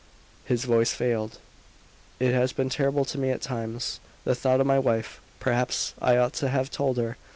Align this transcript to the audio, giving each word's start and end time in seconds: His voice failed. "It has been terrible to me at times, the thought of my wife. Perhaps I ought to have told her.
His 0.45 0.65
voice 0.65 0.93
failed. 0.93 1.37
"It 2.19 2.33
has 2.33 2.53
been 2.53 2.69
terrible 2.69 3.05
to 3.05 3.19
me 3.19 3.29
at 3.29 3.39
times, 3.39 3.99
the 4.23 4.33
thought 4.33 4.59
of 4.59 4.65
my 4.65 4.79
wife. 4.79 5.21
Perhaps 5.39 5.93
I 6.01 6.17
ought 6.17 6.33
to 6.41 6.49
have 6.49 6.71
told 6.71 6.97
her. 6.97 7.17